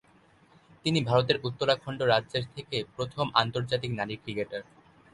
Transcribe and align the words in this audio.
তিনি 0.85 0.99
ভারতের 1.01 1.37
উত্তরাখণ্ড 1.43 1.99
রাজ্যের 2.03 2.45
থেকে 2.55 2.77
প্রথম 2.95 3.25
আন্তর্জাতিক 3.41 3.91
নারী 3.99 4.15
ক্রিকেটার। 4.15 4.63